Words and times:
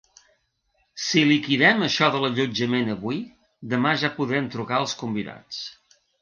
Si 1.07 1.21
liquidem 1.31 1.85
això 1.87 2.09
de 2.15 2.21
l'allotjament 2.23 2.89
avui, 2.95 3.19
demà 3.75 3.93
ja 4.05 4.11
podrem 4.17 4.49
trucar 4.57 4.81
als 4.81 4.97
convidats. 5.05 5.63